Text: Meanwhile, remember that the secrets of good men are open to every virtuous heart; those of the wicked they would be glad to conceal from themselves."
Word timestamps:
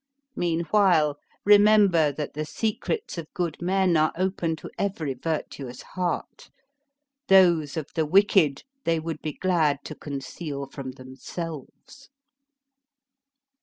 Meanwhile, 0.35 1.19
remember 1.45 2.11
that 2.11 2.33
the 2.33 2.43
secrets 2.43 3.19
of 3.19 3.31
good 3.35 3.61
men 3.61 3.95
are 3.95 4.11
open 4.17 4.55
to 4.55 4.71
every 4.79 5.13
virtuous 5.13 5.83
heart; 5.83 6.49
those 7.27 7.77
of 7.77 7.85
the 7.93 8.07
wicked 8.07 8.63
they 8.83 8.99
would 8.99 9.21
be 9.21 9.33
glad 9.33 9.85
to 9.85 9.93
conceal 9.93 10.65
from 10.65 10.93
themselves." 10.93 12.09